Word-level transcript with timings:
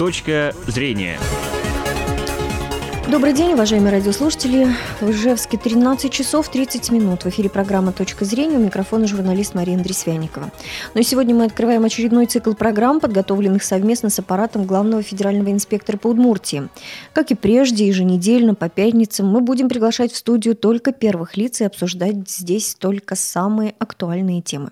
Точка 0.00 0.54
зрения. 0.66 1.18
Добрый 3.10 3.34
день, 3.34 3.52
уважаемые 3.52 3.92
радиослушатели. 3.92 4.66
В 5.02 5.10
Ижевске 5.10 5.58
13 5.58 6.10
часов 6.10 6.48
30 6.48 6.90
минут. 6.90 7.24
В 7.24 7.26
эфире 7.28 7.50
программа 7.50 7.92
«Точка 7.92 8.24
зрения». 8.24 8.56
У 8.56 8.60
микрофона 8.60 9.06
журналист 9.06 9.54
Мария 9.54 9.76
Андресвяникова. 9.76 10.52
Ну 10.94 11.00
и 11.02 11.04
сегодня 11.04 11.34
мы 11.34 11.44
открываем 11.44 11.84
очередной 11.84 12.24
цикл 12.24 12.54
программ, 12.54 12.98
подготовленных 12.98 13.62
совместно 13.62 14.08
с 14.08 14.18
аппаратом 14.18 14.64
главного 14.64 15.02
федерального 15.02 15.52
инспектора 15.52 15.98
по 15.98 16.06
Удмуртии. 16.06 16.70
Как 17.12 17.30
и 17.30 17.34
прежде, 17.34 17.86
еженедельно, 17.86 18.54
по 18.54 18.70
пятницам, 18.70 19.28
мы 19.28 19.42
будем 19.42 19.68
приглашать 19.68 20.12
в 20.12 20.16
студию 20.16 20.54
только 20.54 20.92
первых 20.92 21.36
лиц 21.36 21.60
и 21.60 21.64
обсуждать 21.64 22.26
здесь 22.26 22.74
только 22.74 23.16
самые 23.16 23.74
актуальные 23.78 24.40
темы. 24.40 24.70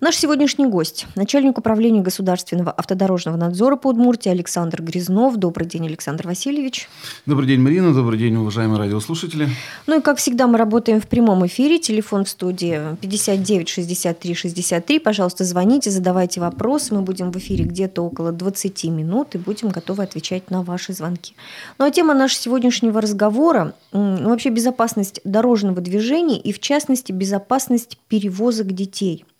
Наш 0.00 0.16
сегодняшний 0.16 0.66
гость– 0.66 1.06
начальник 1.14 1.56
управления 1.56 2.02
государственного 2.02 2.70
автодорожного 2.70 3.36
надзора 3.36 3.76
по 3.76 3.88
Удмуртии 3.88 4.28
Александр 4.28 4.82
Грязнов. 4.82 5.36
Добрый 5.36 5.66
день, 5.66 5.86
Александр 5.86 6.26
Васильевич. 6.26 6.90
Добрый 7.24 7.48
день, 7.48 7.60
Марина. 7.60 7.94
Добрый 7.94 8.18
день, 8.18 8.36
уважаемые 8.36 8.78
радиослушатели. 8.78 9.48
Ну 9.86 9.98
и, 9.98 10.02
как 10.02 10.18
всегда, 10.18 10.46
мы 10.46 10.58
работаем 10.58 11.00
в 11.00 11.06
прямом 11.06 11.46
эфире. 11.46 11.78
Телефон 11.78 12.26
в 12.26 12.28
студии 12.28 12.96
59 13.00 13.68
63 13.68 14.34
63. 14.34 14.98
Пожалуйста, 14.98 15.44
звоните, 15.44 15.90
задавайте 15.90 16.38
вопросы. 16.40 16.92
Мы 16.92 17.00
будем 17.00 17.30
в 17.30 17.38
эфире 17.38 17.64
где-то 17.64 18.02
около 18.02 18.30
20 18.30 18.84
минут 18.84 19.34
и 19.34 19.38
будем 19.38 19.70
готовы 19.70 20.02
отвечать 20.02 20.50
на 20.50 20.62
ваши 20.62 20.92
звонки. 20.92 21.34
Ну 21.78 21.86
а 21.86 21.90
тема 21.90 22.12
нашего 22.12 22.42
сегодняшнего 22.42 23.00
разговора 23.00 23.74
ну,– 23.92 24.28
вообще 24.28 24.50
безопасность 24.50 25.20
дорожного 25.24 25.80
движения 25.80 26.38
и, 26.38 26.52
в 26.52 26.58
частности, 26.58 27.12
безопасность 27.12 27.98
перевозок 28.08 28.72
детей– 28.72 29.24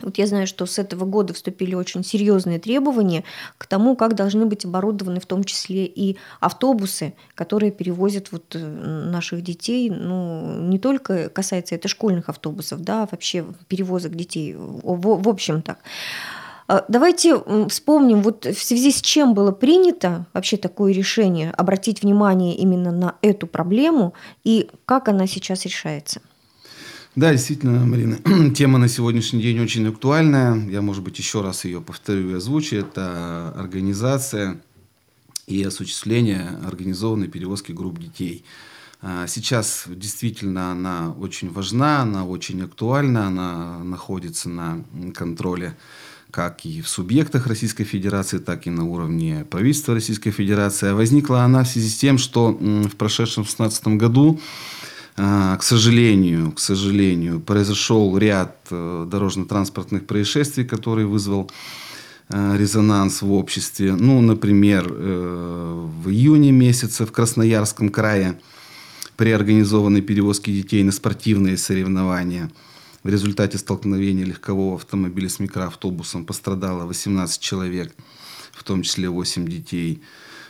вот 0.00 0.18
я 0.18 0.26
знаю, 0.26 0.46
что 0.46 0.66
с 0.66 0.78
этого 0.78 1.04
года 1.04 1.34
вступили 1.34 1.74
очень 1.74 2.04
серьезные 2.04 2.58
требования 2.58 3.24
к 3.56 3.66
тому, 3.66 3.96
как 3.96 4.14
должны 4.14 4.46
быть 4.46 4.64
оборудованы 4.64 5.20
в 5.20 5.26
том 5.26 5.44
числе 5.44 5.86
и 5.86 6.16
автобусы, 6.40 7.14
которые 7.34 7.72
перевозят 7.72 8.30
вот 8.32 8.54
э, 8.54 8.58
наших 8.58 9.42
детей. 9.42 9.90
Ну, 9.90 10.60
не 10.60 10.78
только 10.78 11.28
касается 11.28 11.74
это 11.74 11.88
школьных 11.88 12.28
автобусов, 12.28 12.82
да, 12.82 13.02
а 13.02 13.08
вообще 13.10 13.44
перевозок 13.68 14.14
детей, 14.14 14.54
в, 14.54 15.22
в 15.22 15.28
общем 15.28 15.62
так. 15.62 15.78
А 16.68 16.84
давайте 16.86 17.42
вспомним, 17.68 18.20
вот 18.22 18.44
в 18.44 18.62
связи 18.62 18.92
с 18.92 19.00
чем 19.00 19.32
было 19.32 19.52
принято 19.52 20.26
вообще 20.34 20.58
такое 20.58 20.92
решение 20.92 21.50
обратить 21.52 22.02
внимание 22.02 22.54
именно 22.54 22.92
на 22.92 23.14
эту 23.22 23.46
проблему 23.46 24.12
и 24.44 24.68
как 24.84 25.08
она 25.08 25.26
сейчас 25.26 25.64
решается. 25.64 26.20
Да, 27.18 27.32
действительно, 27.32 27.84
Марина, 27.84 28.16
тема 28.54 28.78
на 28.78 28.86
сегодняшний 28.86 29.42
день 29.42 29.58
очень 29.58 29.88
актуальная. 29.88 30.54
Я, 30.68 30.82
может 30.82 31.02
быть, 31.02 31.18
еще 31.18 31.40
раз 31.40 31.64
ее 31.64 31.80
повторю 31.80 32.30
и 32.30 32.34
озвучу. 32.34 32.76
Это 32.76 33.52
организация 33.56 34.60
и 35.48 35.60
осуществление 35.64 36.60
организованной 36.64 37.26
перевозки 37.26 37.72
групп 37.72 37.98
детей. 37.98 38.44
А, 39.02 39.26
сейчас 39.26 39.86
действительно 39.88 40.70
она 40.70 41.10
очень 41.10 41.50
важна, 41.50 42.02
она 42.02 42.24
очень 42.24 42.62
актуальна, 42.62 43.26
она 43.26 43.82
находится 43.82 44.48
на 44.48 44.84
контроле 45.12 45.76
как 46.30 46.64
и 46.66 46.82
в 46.82 46.88
субъектах 46.88 47.46
Российской 47.46 47.84
Федерации, 47.84 48.38
так 48.38 48.66
и 48.66 48.70
на 48.70 48.84
уровне 48.84 49.44
правительства 49.50 49.94
Российской 49.94 50.30
Федерации. 50.30 50.92
Возникла 50.92 51.42
она 51.42 51.64
в 51.64 51.68
связи 51.68 51.88
с 51.88 51.96
тем, 51.96 52.18
что 52.18 52.52
в 52.52 52.94
прошедшем 52.96 53.42
2016 53.42 53.88
году 53.98 54.38
а, 54.38 54.77
к 55.18 55.62
сожалению, 55.62 56.52
к 56.52 56.60
сожалению, 56.60 57.40
произошел 57.40 58.16
ряд 58.16 58.56
э, 58.70 59.04
дорожно-транспортных 59.10 60.06
происшествий, 60.06 60.64
который 60.64 61.06
вызвал 61.06 61.50
э, 62.28 62.56
резонанс 62.56 63.22
в 63.22 63.32
обществе. 63.32 63.96
Ну, 63.96 64.20
например, 64.20 64.86
э, 64.88 65.88
в 66.04 66.08
июне 66.08 66.52
месяце 66.52 67.04
в 67.04 67.10
Красноярском 67.10 67.88
крае 67.88 68.38
при 69.16 69.32
организованной 69.32 70.02
перевозке 70.02 70.52
детей 70.52 70.84
на 70.84 70.92
спортивные 70.92 71.56
соревнования 71.56 72.48
в 73.02 73.08
результате 73.08 73.58
столкновения 73.58 74.24
легкового 74.24 74.76
автомобиля 74.76 75.28
с 75.28 75.40
микроавтобусом 75.40 76.26
пострадало 76.26 76.86
18 76.86 77.40
человек, 77.40 77.92
в 78.52 78.62
том 78.62 78.82
числе 78.82 79.08
8 79.08 79.48
детей. 79.48 80.00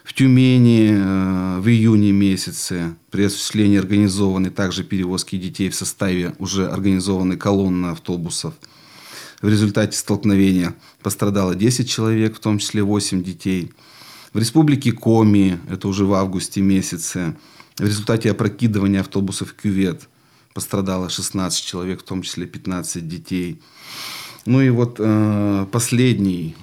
В 0.08 0.14
Тюмени 0.14 0.88
э, 0.90 1.60
в 1.60 1.68
июне 1.68 2.12
месяце 2.12 2.96
при 3.10 3.24
осуществлении 3.24 3.78
организованной 3.78 4.48
также 4.48 4.82
перевозки 4.82 5.36
детей 5.36 5.68
в 5.68 5.74
составе 5.74 6.34
уже 6.38 6.66
организованной 6.66 7.36
колонны 7.36 7.88
автобусов. 7.88 8.54
В 9.42 9.48
результате 9.50 9.98
столкновения 9.98 10.74
пострадало 11.02 11.54
10 11.54 11.90
человек, 11.90 12.36
в 12.36 12.40
том 12.40 12.58
числе 12.58 12.82
8 12.82 13.22
детей. 13.22 13.70
В 14.32 14.38
республике 14.38 14.92
Коми, 14.92 15.60
это 15.68 15.88
уже 15.88 16.06
в 16.06 16.14
августе 16.14 16.62
месяце, 16.62 17.36
в 17.76 17.84
результате 17.84 18.30
опрокидывания 18.30 19.00
автобусов 19.00 19.52
кювет 19.52 20.08
пострадало 20.54 21.10
16 21.10 21.62
человек, 21.62 22.00
в 22.00 22.04
том 22.04 22.22
числе 22.22 22.46
15 22.46 23.06
детей. 23.06 23.60
Ну 24.46 24.62
и 24.62 24.70
вот 24.70 24.96
э, 25.00 25.66
последний 25.70 26.56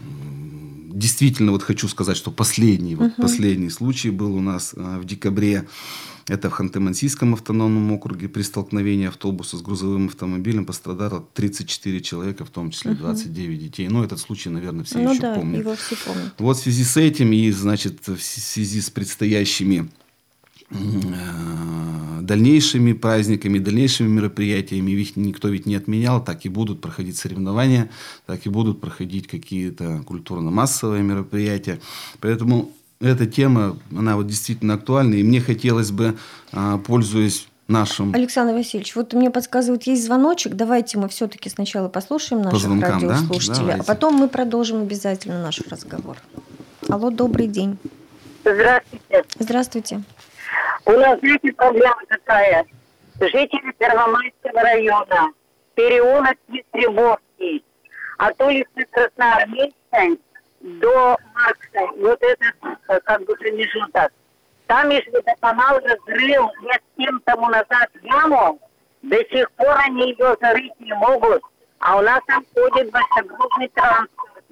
действительно 0.95 1.51
вот 1.51 1.61
хочу 1.61 1.87
сказать, 1.87 2.17
что 2.17 2.31
последний, 2.31 2.95
вот 2.95 3.15
последний 3.17 3.69
случай 3.69 4.09
был 4.09 4.35
у 4.35 4.41
нас 4.41 4.73
э, 4.75 4.99
в 4.99 5.05
декабре. 5.05 5.67
Это 6.27 6.49
в 6.49 6.59
Ханты-Мансийском 6.59 7.33
автономном 7.33 7.91
округе 7.91 8.27
при 8.27 8.41
столкновении 8.41 9.07
автобуса 9.07 9.57
с 9.57 9.61
грузовым 9.61 10.07
автомобилем 10.07 10.65
пострадало 10.65 11.27
34 11.35 12.01
человека, 12.01 12.45
в 12.45 12.49
том 12.49 12.71
числе 12.71 12.95
29 12.95 13.59
детей. 13.59 13.87
Ну, 13.89 14.03
этот 14.03 14.19
случай, 14.19 14.49
наверное, 14.49 14.85
все 14.85 14.97
ну, 14.97 15.11
еще 15.11 15.21
да, 15.21 15.35
помнят. 15.35 15.59
Его 15.59 15.75
все 15.75 15.95
помнят. 15.97 16.33
Вот 16.39 16.57
в 16.57 16.61
связи 16.61 16.83
с 16.83 16.97
этим 16.97 17.31
и, 17.31 17.51
значит, 17.51 18.07
в 18.07 18.19
связи 18.19 18.81
с 18.81 18.89
предстоящими 18.89 19.87
дальнейшими 22.21 22.93
праздниками, 22.93 23.59
дальнейшими 23.59 24.07
мероприятиями. 24.07 24.91
Их 24.91 25.15
никто 25.15 25.47
ведь 25.47 25.65
не 25.65 25.75
отменял. 25.75 26.23
Так 26.23 26.45
и 26.45 26.49
будут 26.49 26.81
проходить 26.81 27.17
соревнования, 27.17 27.89
так 28.25 28.45
и 28.45 28.49
будут 28.49 28.81
проходить 28.81 29.27
какие-то 29.27 30.01
культурно-массовые 30.05 31.03
мероприятия. 31.03 31.79
Поэтому 32.19 32.71
эта 32.99 33.25
тема, 33.25 33.77
она 33.95 34.15
вот 34.15 34.27
действительно 34.27 34.75
актуальна. 34.75 35.15
И 35.15 35.23
мне 35.23 35.41
хотелось 35.41 35.91
бы, 35.91 36.17
а, 36.51 36.77
пользуясь 36.79 37.47
нашим... 37.67 38.13
Александр 38.13 38.53
Васильевич, 38.53 38.95
вот 38.95 39.13
мне 39.13 39.29
подсказывают, 39.29 39.83
есть 39.83 40.05
звоночек. 40.05 40.53
Давайте 40.55 40.97
мы 40.97 41.09
все-таки 41.09 41.49
сначала 41.49 41.89
послушаем 41.89 42.41
наших 42.41 42.61
По 42.61 42.67
звонкам, 42.67 42.93
радиослушателей, 42.93 43.67
да? 43.67 43.77
а 43.81 43.83
потом 43.83 44.15
мы 44.15 44.27
продолжим 44.27 44.81
обязательно 44.81 45.41
наш 45.41 45.59
разговор. 45.61 46.17
Алло, 46.87 47.09
добрый 47.09 47.47
день. 47.47 47.77
Здравствуйте. 48.43 49.25
Здравствуйте. 49.39 50.03
У 50.87 50.91
нас, 50.91 51.19
знаете, 51.19 51.51
проблема 51.53 51.99
какая? 52.07 52.65
Жители 53.19 53.71
Первомайского 53.79 54.61
района, 54.61 55.31
переулок 55.73 56.37
Пестребовский, 56.47 57.65
от 58.19 58.39
улицы 58.39 58.85
Красноармейской 58.91 60.19
до 60.59 61.17
Маркса, 61.33 61.91
вот 61.97 62.21
это 62.21 62.99
как 63.03 63.25
бы 63.25 63.35
промежуток. 63.35 64.11
Там 64.67 64.89
межводоканал 64.89 65.79
разрыл 65.79 66.51
лет 66.61 66.81
семь 66.97 67.19
тому 67.25 67.49
назад 67.49 67.89
яму, 68.03 68.59
до 69.01 69.17
сих 69.25 69.51
пор 69.53 69.77
они 69.85 70.11
ее 70.11 70.37
зарыть 70.39 70.79
не 70.79 70.93
могут, 70.93 71.41
а 71.79 71.97
у 71.97 72.01
нас 72.01 72.19
там 72.27 72.45
ходит 72.53 72.91
большегрузный 72.91 73.69
транспорт. 73.69 74.43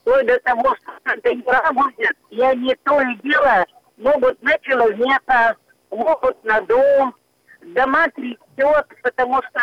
Вплоть 0.00 0.26
до 0.26 0.38
того, 0.40 0.76
что 0.76 1.32
игра 1.32 1.72
будет, 1.72 2.16
и 2.30 2.40
они 2.40 2.76
то 2.84 3.00
и 3.00 3.14
дело 3.22 3.64
могут 3.96 4.42
на 4.42 4.58
человека, 4.60 5.56
могут 5.90 6.42
на 6.44 6.60
дом, 6.62 7.14
дома 7.62 8.08
трясет, 8.10 8.86
потому 9.02 9.42
что 9.42 9.60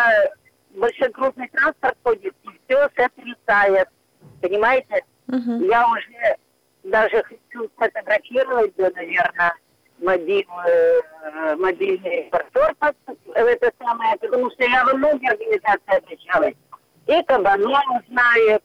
большегрузный 0.71 1.49
транспорт 1.49 1.97
ходит, 2.03 2.33
и 2.43 2.49
все 2.65 2.89
сотрясает. 2.95 3.87
Понимаете? 4.41 5.03
Угу. 5.27 5.65
Я 5.65 5.87
уже 5.87 6.37
даже 6.83 7.23
хочу 7.23 7.69
сфотографировать, 7.75 8.73
да, 8.77 8.89
наверное, 8.95 9.53
мобильный, 9.99 10.45
э, 10.45 11.55
мобильный 11.55 12.29
паспорт, 12.31 12.77
это 13.33 13.71
самое, 13.79 14.15
потому 14.17 14.49
что 14.51 14.63
я 14.63 14.85
во 14.85 14.93
многие 14.93 15.31
организации 15.31 15.97
обращалась. 15.97 16.55
И 17.07 17.23
Кабанов 17.23 17.83
знает, 18.09 18.63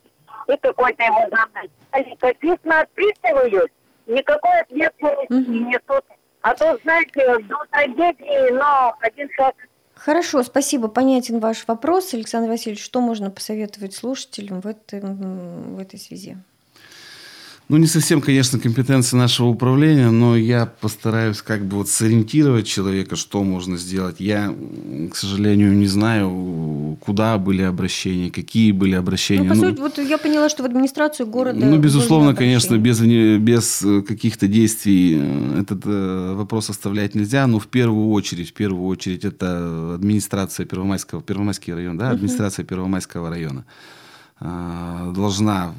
и 0.49 0.57
какой-то 0.59 1.03
его 1.03 1.31
замначальник. 1.31 2.39
Письма 2.39 2.81
отписывают, 2.81 3.73
никакой 4.07 4.61
ответственности 4.61 5.33
угу. 5.33 5.53
не 5.53 5.61
несут 5.61 6.05
а 6.43 6.55
то, 6.55 6.79
знаете, 6.83 7.39
до 7.49 7.57
трагедии, 7.71 8.53
но 8.53 8.95
один 9.01 9.29
шаг 9.37 9.55
Хорошо, 9.95 10.43
спасибо. 10.43 10.89
Понятен 10.89 11.39
ваш 11.39 11.65
вопрос, 11.69 12.13
Александр 12.13 12.49
Васильевич. 12.49 12.83
Что 12.83 13.01
можно 13.01 13.31
посоветовать 13.31 13.95
слушателям 13.95 14.61
в, 14.61 14.67
этом, 14.67 15.77
в 15.77 15.79
этой 15.79 15.99
связи? 15.99 16.37
Ну, 17.73 17.79
не 17.79 17.87
совсем, 17.87 18.21
конечно, 18.21 18.59
компетенция 18.59 19.17
нашего 19.17 19.47
управления, 19.47 20.11
но 20.11 20.37
я 20.37 20.67
постараюсь 20.67 21.41
как 21.41 21.65
бы 21.65 21.79
вот 21.79 21.89
сориентировать 21.89 22.67
человека, 22.67 23.17
что 23.17 23.43
можно 23.43 23.79
сделать. 23.79 24.17
Я, 24.19 24.55
к 25.11 25.17
сожалению, 25.17 25.73
не 25.73 25.87
знаю, 25.87 26.99
куда 27.01 27.39
были 27.39 27.63
обращения, 27.63 28.31
какие 28.31 28.73
были 28.73 28.95
обращения. 28.95 29.45
Ну, 29.45 29.49
по 29.49 29.55
ну, 29.55 29.71
сути, 29.71 29.81
вот 29.81 29.99
я 30.07 30.19
поняла, 30.19 30.51
что 30.51 30.65
в 30.65 30.67
администрацию 30.67 31.27
города... 31.27 31.65
Ну, 31.65 31.79
безусловно, 31.79 32.35
конечно, 32.35 32.77
без, 32.77 33.01
без 33.01 33.83
каких-то 34.07 34.49
действий 34.49 35.19
э, 35.19 35.61
этот 35.63 35.81
э, 35.87 36.35
вопрос 36.35 36.69
оставлять 36.69 37.15
нельзя, 37.15 37.47
но 37.47 37.59
в 37.59 37.69
первую 37.69 38.11
очередь, 38.11 38.51
в 38.51 38.53
первую 38.53 38.85
очередь, 38.85 39.25
это 39.25 39.95
администрация 39.95 40.67
Первомайского, 40.67 41.23
Первомайский 41.23 41.73
район, 41.73 41.97
да, 41.97 42.11
администрация 42.11 42.67
Первомайского 42.67 43.31
района 43.31 43.65
э, 43.67 44.02
должна 44.43 45.75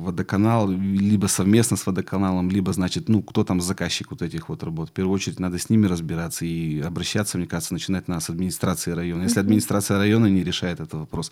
водоканал, 0.00 0.68
либо 0.70 1.26
совместно 1.26 1.76
с 1.76 1.86
водоканалом, 1.86 2.50
либо, 2.50 2.72
значит, 2.72 3.08
ну, 3.08 3.22
кто 3.22 3.44
там 3.44 3.60
заказчик 3.60 4.10
вот 4.10 4.22
этих 4.22 4.48
вот 4.48 4.62
работ. 4.62 4.88
В 4.88 4.92
первую 4.92 5.14
очередь 5.14 5.38
надо 5.38 5.58
с 5.58 5.70
ними 5.70 5.86
разбираться 5.86 6.44
и 6.44 6.80
обращаться, 6.80 7.38
мне 7.38 7.46
кажется, 7.46 7.74
начинать 7.74 8.08
надо 8.08 8.20
с 8.20 8.30
администрации 8.30 8.92
района. 8.92 9.24
Если 9.24 9.40
администрация 9.40 9.98
района 9.98 10.26
не 10.26 10.42
решает 10.42 10.80
этот 10.80 10.94
вопрос, 10.94 11.30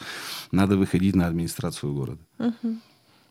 надо 0.52 0.76
выходить 0.76 1.16
на 1.16 1.26
администрацию 1.26 1.92
города. 1.94 2.20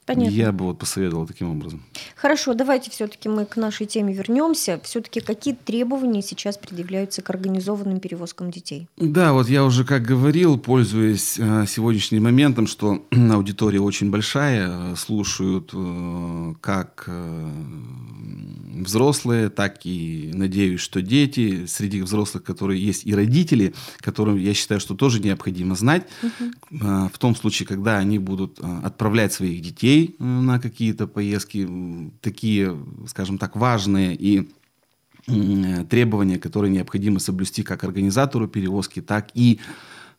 Понятно. 0.08 0.34
Я 0.34 0.54
бы 0.54 0.64
вот 0.64 0.80
посоветовал 0.80 1.28
таким 1.28 1.52
образом. 1.52 1.84
Хорошо, 2.16 2.54
давайте 2.54 2.90
все-таки 2.90 3.28
мы 3.28 3.46
к 3.46 3.58
нашей 3.58 3.86
теме 3.86 4.14
вернемся. 4.14 4.80
Все-таки 4.86 5.20
какие 5.20 5.54
требования 5.54 6.22
сейчас 6.22 6.58
предъявляются 6.58 7.22
к 7.22 7.30
организованным 7.30 8.00
перевозкам 8.00 8.50
детей? 8.50 8.88
Да, 8.96 9.34
вот 9.34 9.50
я 9.50 9.66
уже 9.66 9.84
как 9.84 10.04
говорил, 10.04 10.58
пользуясь 10.58 11.38
э, 11.38 11.66
сегодняшним 11.68 12.24
моментом, 12.24 12.68
что 12.68 13.06
аудитория 13.12 13.82
очень 13.82 14.10
большая, 14.10 14.70
э, 14.70 14.96
слушают 14.96 15.72
э, 15.74 16.54
как 16.62 17.10
взрослые, 18.78 19.50
так 19.50 19.80
и, 19.86 20.32
надеюсь, 20.34 20.80
что 20.80 21.02
дети. 21.02 21.66
Среди 21.66 22.02
взрослых, 22.02 22.44
которые 22.44 22.82
есть 22.82 23.06
и 23.06 23.14
родители, 23.14 23.74
которым 23.98 24.38
я 24.38 24.54
считаю, 24.54 24.80
что 24.80 24.96
тоже 24.96 25.20
необходимо 25.20 25.76
знать. 25.76 26.06
Угу. 26.22 27.10
В 27.12 27.18
том 27.18 27.36
случае, 27.36 27.68
когда 27.68 27.98
они 27.98 28.20
будут 28.20 28.60
отправлять 28.60 29.34
своих 29.34 29.62
детей 29.62 29.97
э, 30.06 30.24
на 30.24 30.60
какие-то 30.60 31.08
поездки, 31.08 31.68
такие, 32.22 32.78
скажем 33.08 33.38
так, 33.38 33.56
важные 33.56 34.16
и 34.16 34.50
требования, 35.90 36.40
которые 36.40 36.72
необходимо 36.72 37.20
соблюсти 37.20 37.62
как 37.62 37.84
организатору 37.84 38.48
перевозки, 38.48 39.02
так 39.02 39.28
и 39.34 39.60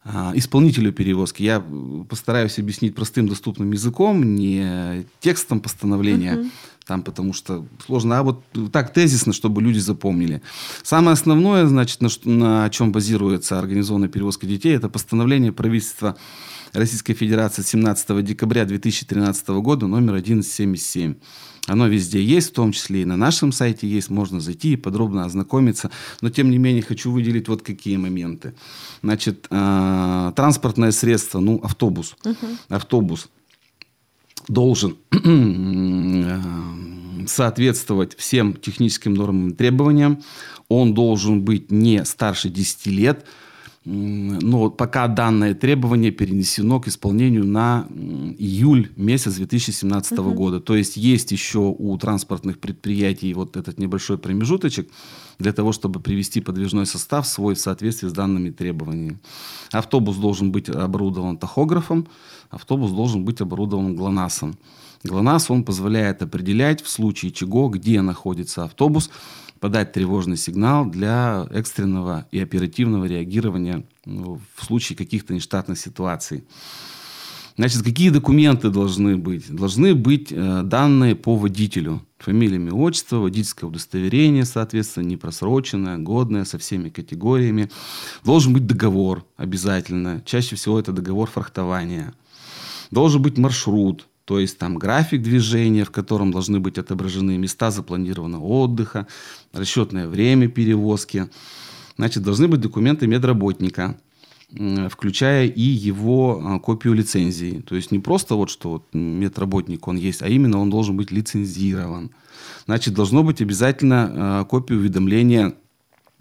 а, 0.04 0.32
исполнителю 0.34 0.92
перевозки. 0.92 1.42
Я 1.42 1.62
постараюсь 2.08 2.58
объяснить 2.58 2.94
простым 2.94 3.28
доступным 3.28 3.72
языком, 3.72 4.22
не 4.22 5.04
текстом 5.20 5.60
постановления, 5.60 6.34
uh-huh. 6.34 6.50
там, 6.86 7.02
потому 7.02 7.32
что 7.32 7.66
сложно, 7.84 8.18
а 8.18 8.22
вот 8.22 8.42
так 8.72 8.92
тезисно, 8.92 9.32
чтобы 9.32 9.60
люди 9.60 9.78
запомнили. 9.78 10.40
Самое 10.82 11.12
основное, 11.12 11.66
значит, 11.66 12.00
на, 12.00 12.08
на 12.24 12.70
чем 12.70 12.92
базируется 12.92 13.58
организованная 13.58 14.08
перевозка 14.08 14.46
детей, 14.46 14.74
это 14.74 14.88
постановление 14.88 15.52
правительства 15.52 16.16
Российской 16.72 17.14
Федерации 17.14 17.62
17 17.62 18.24
декабря 18.24 18.64
2013 18.64 19.48
года 19.48 19.86
номер 19.86 20.14
1177. 20.14 21.14
Оно 21.66 21.86
везде 21.86 22.22
есть, 22.22 22.50
в 22.50 22.54
том 22.54 22.72
числе 22.72 23.02
и 23.02 23.04
на 23.04 23.16
нашем 23.16 23.52
сайте 23.52 23.86
есть, 23.86 24.10
можно 24.10 24.40
зайти 24.40 24.72
и 24.72 24.76
подробно 24.76 25.24
ознакомиться. 25.24 25.90
Но, 26.22 26.30
тем 26.30 26.50
не 26.50 26.58
менее, 26.58 26.82
хочу 26.82 27.12
выделить 27.12 27.48
вот 27.48 27.62
какие 27.62 27.98
моменты. 27.98 28.54
Значит, 29.02 29.46
э, 29.50 30.32
транспортное 30.34 30.92
средство, 30.92 31.40
ну, 31.40 31.60
автобус. 31.62 32.16
Угу. 32.24 32.46
Автобус 32.70 33.28
должен 34.48 34.96
соответствовать 37.28 38.16
всем 38.16 38.54
техническим 38.54 39.12
нормам 39.12 39.50
и 39.50 39.54
требованиям. 39.54 40.22
Он 40.68 40.94
должен 40.94 41.42
быть 41.42 41.70
не 41.70 42.02
старше 42.06 42.48
10 42.48 42.86
лет, 42.86 43.26
но 43.90 44.70
пока 44.70 45.08
данное 45.08 45.54
требование 45.54 46.10
перенесено 46.10 46.78
к 46.78 46.88
исполнению 46.88 47.46
на 47.46 47.86
июль 48.38 48.92
месяц 48.96 49.36
2017 49.36 50.18
угу. 50.18 50.32
года. 50.32 50.60
То 50.60 50.76
есть 50.76 50.98
есть 50.98 51.32
еще 51.32 51.74
у 51.78 51.96
транспортных 51.96 52.58
предприятий 52.58 53.32
вот 53.32 53.56
этот 53.56 53.78
небольшой 53.78 54.18
промежуточек 54.18 54.90
для 55.38 55.54
того, 55.54 55.72
чтобы 55.72 56.00
привести 56.00 56.42
подвижной 56.42 56.84
состав 56.84 57.26
свой 57.26 57.54
в 57.54 57.60
соответствии 57.60 58.08
с 58.08 58.12
данными 58.12 58.50
требованиями. 58.50 59.20
Автобус 59.72 60.16
должен 60.16 60.52
быть 60.52 60.68
оборудован 60.68 61.38
тахографом, 61.38 62.08
автобус 62.50 62.90
должен 62.90 63.24
быть 63.24 63.40
оборудован 63.40 63.96
ГЛОНАССом. 63.96 64.58
ГЛОНАСС 65.04 65.50
он 65.50 65.64
позволяет 65.64 66.22
определять 66.22 66.82
в 66.82 66.90
случае 66.90 67.30
чего, 67.30 67.68
где 67.68 68.02
находится 68.02 68.64
автобус, 68.64 69.10
подать 69.60 69.92
тревожный 69.92 70.36
сигнал 70.36 70.86
для 70.86 71.46
экстренного 71.50 72.26
и 72.30 72.40
оперативного 72.40 73.04
реагирования 73.04 73.84
ну, 74.04 74.40
в 74.56 74.64
случае 74.64 74.96
каких-то 74.96 75.34
нештатных 75.34 75.78
ситуаций. 75.78 76.44
Значит, 77.58 77.82
какие 77.82 78.10
документы 78.10 78.70
должны 78.70 79.16
быть? 79.16 79.52
Должны 79.52 79.96
быть 79.96 80.28
э, 80.30 80.62
данные 80.62 81.16
по 81.16 81.34
водителю. 81.34 82.00
Фамилия, 82.20 82.54
имя, 82.54 82.72
отчество, 82.72 83.16
водительское 83.16 83.68
удостоверение, 83.68 84.44
соответственно, 84.44 85.06
не 85.06 85.16
просроченное, 85.16 85.98
годное, 85.98 86.44
со 86.44 86.56
всеми 86.58 86.88
категориями. 86.88 87.68
Должен 88.24 88.52
быть 88.52 88.66
договор 88.66 89.24
обязательно. 89.36 90.22
Чаще 90.24 90.54
всего 90.54 90.78
это 90.78 90.92
договор 90.92 91.28
фрахтования. 91.28 92.14
Должен 92.92 93.22
быть 93.22 93.38
маршрут, 93.38 94.06
то 94.28 94.38
есть 94.38 94.58
там 94.58 94.76
график 94.76 95.22
движения, 95.22 95.84
в 95.84 95.90
котором 95.90 96.32
должны 96.32 96.60
быть 96.60 96.76
отображены 96.76 97.38
места 97.38 97.70
запланированного 97.70 98.44
отдыха, 98.44 99.06
расчетное 99.54 100.06
время 100.06 100.48
перевозки. 100.48 101.30
Значит, 101.96 102.24
должны 102.24 102.46
быть 102.46 102.60
документы 102.60 103.06
медработника, 103.06 103.98
включая 104.90 105.46
и 105.46 105.62
его 105.62 106.42
а, 106.44 106.58
копию 106.58 106.92
лицензии. 106.92 107.62
То 107.66 107.74
есть 107.74 107.90
не 107.90 108.00
просто 108.00 108.34
вот 108.34 108.50
что 108.50 108.68
вот 108.68 108.84
медработник 108.92 109.88
он 109.88 109.96
есть, 109.96 110.20
а 110.20 110.28
именно 110.28 110.58
он 110.58 110.68
должен 110.68 110.94
быть 110.94 111.10
лицензирован. 111.10 112.10
Значит, 112.66 112.92
должно 112.92 113.22
быть 113.22 113.40
обязательно 113.40 114.10
а, 114.10 114.44
копия 114.44 114.74
уведомления 114.74 115.54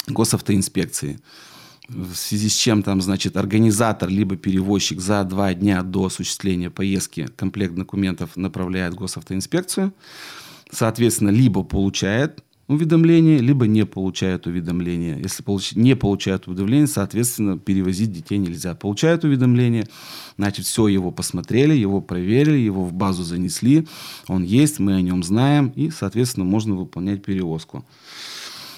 госавтоинспекции 0.08 1.20
в 1.90 2.16
связи 2.16 2.50
с 2.50 2.56
чем 2.56 2.84
там, 2.84 3.02
значит, 3.02 3.38
организатор 3.38 4.10
либо 4.10 4.36
перевозчик 4.36 5.00
за 5.00 5.24
два 5.24 5.54
дня 5.54 5.84
до 5.84 6.06
осуществления 6.06 6.70
поездки 6.70 7.28
комплект 7.36 7.76
документов 7.76 8.36
направляет 8.36 8.94
госавтоинспекцию, 8.94 9.94
соответственно, 10.72 11.30
либо 11.30 11.64
получает 11.64 12.44
уведомление, 12.68 13.40
либо 13.40 13.66
не 13.66 13.86
получает 13.86 14.46
уведомление. 14.46 15.20
Если 15.22 15.42
получ... 15.42 15.74
не 15.76 15.96
получают 15.96 16.48
уведомление, 16.48 16.88
соответственно, 16.88 17.58
перевозить 17.58 18.12
детей 18.12 18.38
нельзя. 18.38 18.76
Получают 18.76 19.24
уведомление, 19.24 19.88
значит, 20.38 20.66
все, 20.66 20.88
его 20.88 21.12
посмотрели, 21.12 21.74
его 21.74 22.02
проверили, 22.02 22.58
его 22.58 22.84
в 22.84 22.94
базу 22.94 23.24
занесли, 23.24 23.88
он 24.28 24.44
есть, 24.44 24.80
мы 24.80 24.96
о 24.96 25.02
нем 25.02 25.24
знаем, 25.24 25.70
и, 25.76 25.90
соответственно, 25.90 26.46
можно 26.46 26.76
выполнять 26.76 27.24
перевозку. 27.24 27.86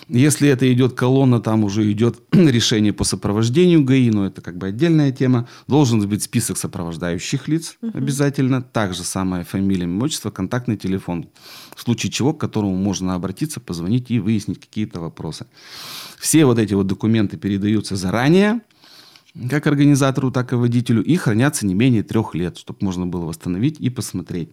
Если 0.09 0.49
это 0.49 0.71
идет 0.73 0.93
колонна, 0.93 1.39
там 1.39 1.63
уже 1.63 1.89
идет 1.91 2.19
решение 2.31 2.91
по 2.93 3.03
сопровождению 3.03 3.83
ГАИ, 3.83 4.09
но 4.09 4.25
это 4.25 4.41
как 4.41 4.57
бы 4.57 4.67
отдельная 4.67 5.11
тема. 5.11 5.47
Должен 5.67 6.05
быть 6.07 6.23
список 6.23 6.57
сопровождающих 6.57 7.47
лиц 7.47 7.77
угу. 7.81 7.95
обязательно. 7.95 8.63
Также 8.63 9.03
самая 9.03 9.43
фамилия, 9.43 9.83
имя, 9.83 10.03
отчество, 10.03 10.31
контактный 10.31 10.77
телефон. 10.77 11.29
В 11.75 11.81
случае 11.81 12.11
чего, 12.11 12.33
к 12.33 12.39
которому 12.39 12.75
можно 12.75 13.13
обратиться, 13.13 13.59
позвонить 13.59 14.09
и 14.09 14.19
выяснить 14.19 14.59
какие-то 14.59 14.99
вопросы. 14.99 15.45
Все 16.17 16.45
вот 16.45 16.57
эти 16.57 16.73
вот 16.73 16.87
документы 16.87 17.37
передаются 17.37 17.95
заранее 17.95 18.61
как 19.47 19.67
организатору, 19.67 20.31
так 20.31 20.53
и 20.53 20.55
водителю, 20.55 21.03
и 21.03 21.15
хранятся 21.15 21.67
не 21.67 21.75
менее 21.75 22.01
трех 22.01 22.33
лет, 22.33 22.57
чтобы 22.57 22.79
можно 22.81 23.05
было 23.05 23.25
восстановить 23.25 23.79
и 23.79 23.91
посмотреть. 23.91 24.49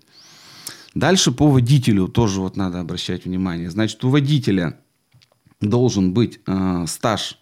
Дальше 0.94 1.32
по 1.32 1.48
водителю 1.48 2.08
тоже 2.08 2.40
вот 2.40 2.56
надо 2.56 2.80
обращать 2.80 3.24
внимание. 3.24 3.70
Значит, 3.70 4.04
у 4.04 4.10
водителя 4.10 4.78
должен 5.60 6.12
быть 6.12 6.40
э, 6.46 6.84
стаж 6.86 7.38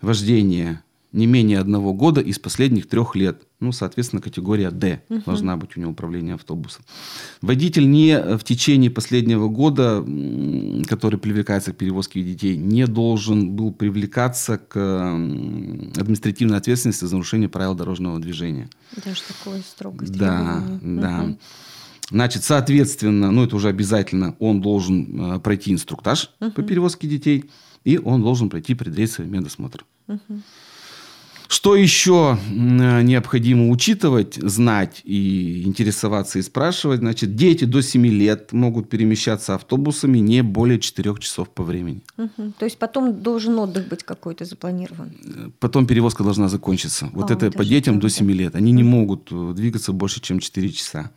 вождения 0.00 0.82
не 1.12 1.26
менее 1.26 1.58
одного 1.58 1.92
года 1.92 2.20
из 2.20 2.38
последних 2.38 2.88
трех 2.88 3.14
лет. 3.14 3.42
Ну, 3.60 3.70
соответственно, 3.70 4.22
категория 4.22 4.70
D 4.70 5.02
угу. 5.08 5.22
должна 5.26 5.56
быть 5.56 5.76
у 5.76 5.80
него 5.80 5.92
управление 5.92 6.34
автобусом. 6.34 6.84
Водитель 7.42 7.88
не 7.88 8.18
в 8.38 8.42
течение 8.44 8.90
последнего 8.90 9.48
года, 9.48 10.04
который 10.88 11.18
привлекается 11.18 11.72
к 11.72 11.76
перевозке 11.76 12.22
детей, 12.22 12.56
не 12.56 12.86
должен 12.86 13.50
был 13.50 13.72
привлекаться 13.72 14.56
к 14.56 15.12
административной 15.96 16.56
ответственности 16.56 17.04
за 17.04 17.12
нарушение 17.12 17.48
правил 17.48 17.74
дорожного 17.74 18.18
движения. 18.18 18.68
Даже 19.04 19.20
такое 19.22 19.60
строгость. 19.60 20.16
Да, 20.16 20.64
да. 20.80 21.24
Угу. 21.24 21.38
Значит, 22.10 22.44
соответственно, 22.44 23.30
ну 23.30 23.44
это 23.44 23.56
уже 23.56 23.68
обязательно, 23.68 24.36
он 24.38 24.60
должен 24.60 25.36
э, 25.36 25.38
пройти 25.40 25.72
инструктаж 25.72 26.30
uh-huh. 26.40 26.52
по 26.52 26.62
перевозке 26.62 27.08
детей, 27.08 27.44
и 27.84 27.98
он 27.98 28.22
должен 28.22 28.50
пройти 28.50 28.74
предрейсовый 28.74 29.30
медосмотр. 29.30 29.84
Uh-huh. 30.08 30.42
Что 31.52 31.76
еще 31.76 32.38
необходимо 32.48 33.68
учитывать, 33.68 34.36
знать 34.36 35.02
и 35.04 35.64
интересоваться 35.64 36.38
и 36.38 36.42
спрашивать? 36.42 37.00
Значит, 37.00 37.36
дети 37.36 37.66
до 37.66 37.82
7 37.82 38.06
лет 38.06 38.52
могут 38.52 38.88
перемещаться 38.88 39.54
автобусами 39.54 40.16
не 40.16 40.42
более 40.42 40.80
4 40.80 41.14
часов 41.20 41.50
по 41.50 41.62
времени. 41.62 42.00
Угу. 42.16 42.54
То 42.58 42.64
есть 42.64 42.78
потом 42.78 43.20
должен 43.20 43.58
отдых 43.58 43.86
быть 43.86 44.02
какой-то 44.02 44.46
запланирован? 44.46 45.12
Потом 45.60 45.86
перевозка 45.86 46.24
должна 46.24 46.48
закончиться. 46.48 47.10
Вот 47.12 47.30
а, 47.30 47.34
это 47.34 47.50
по 47.50 47.66
детям 47.66 48.00
до 48.00 48.08
7 48.08 48.30
лет. 48.30 48.54
Они 48.54 48.72
не 48.72 48.82
могут 48.82 49.28
э, 49.30 49.52
двигаться 49.54 49.92
больше, 49.92 50.22
чем 50.22 50.40
4 50.40 50.70
часа. 50.70 51.10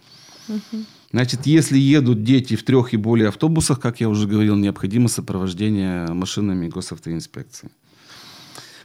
Значит, 1.12 1.46
если 1.46 1.78
едут 1.78 2.24
дети 2.24 2.56
в 2.56 2.64
трех 2.64 2.94
и 2.94 2.98
более 2.98 3.30
автобусах, 3.30 3.80
как 3.80 4.02
я 4.02 4.10
уже 4.10 4.28
говорил, 4.28 4.56
необходимо 4.56 5.08
сопровождение 5.08 6.08
машинами 6.08 6.68
госавтоинспекции. 6.68 7.70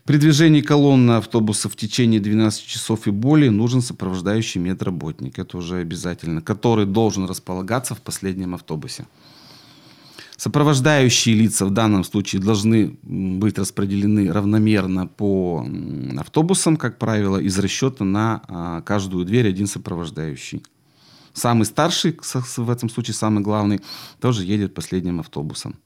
При 0.04 0.16
движении 0.16 0.60
колонны 0.60 1.12
автобуса 1.12 1.68
в 1.68 1.76
течение 1.76 2.20
12 2.20 2.64
часов 2.64 3.06
и 3.06 3.10
более 3.10 3.50
нужен 3.50 3.82
сопровождающий 3.82 4.60
медработник. 4.60 5.38
Это 5.38 5.58
уже 5.58 5.76
обязательно. 5.76 6.40
Который 6.40 6.86
должен 6.86 7.26
располагаться 7.26 7.94
в 7.94 8.00
последнем 8.00 8.54
автобусе. 8.54 9.06
Сопровождающие 10.36 11.34
лица 11.34 11.66
в 11.66 11.70
данном 11.70 12.02
случае 12.02 12.40
должны 12.40 12.96
быть 13.02 13.58
распределены 13.58 14.32
равномерно 14.32 15.06
по 15.06 15.66
автобусам, 16.18 16.78
как 16.78 16.98
правило, 16.98 17.36
из 17.36 17.58
расчета 17.58 18.04
на 18.04 18.42
а, 18.48 18.80
каждую 18.80 19.26
дверь 19.26 19.48
один 19.48 19.66
сопровождающий. 19.66 20.62
Самый 21.32 21.64
старший, 21.64 22.18
в 22.56 22.70
этом 22.70 22.88
случае 22.88 23.14
самый 23.14 23.42
главный, 23.42 23.80
тоже 24.20 24.44
едет 24.44 24.74
последним 24.74 25.20
автобусом. 25.20 25.76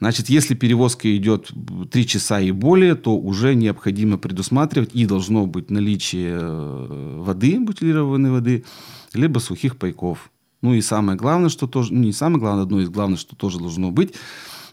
Значит, 0.00 0.28
если 0.28 0.54
перевозка 0.54 1.16
идет 1.16 1.50
3 1.90 2.06
часа 2.06 2.40
и 2.40 2.50
более, 2.50 2.94
то 2.94 3.16
уже 3.16 3.54
необходимо 3.54 4.18
предусматривать 4.18 4.90
и 4.92 5.06
должно 5.06 5.46
быть 5.46 5.70
наличие 5.70 6.36
э, 6.40 7.20
воды, 7.20 7.58
бутилированной 7.60 8.30
воды, 8.30 8.64
либо 9.12 9.38
сухих 9.38 9.76
пайков. 9.76 10.30
Ну 10.62 10.74
и 10.74 10.80
самое 10.80 11.16
главное, 11.16 11.48
что 11.48 11.66
тоже, 11.66 11.92
ну 11.92 12.00
не 12.00 12.12
самое 12.12 12.40
главное, 12.40 12.64
одно 12.64 12.80
из 12.80 12.88
главных, 12.88 13.20
что 13.20 13.36
тоже 13.36 13.58
должно 13.58 13.90
быть, 13.90 14.14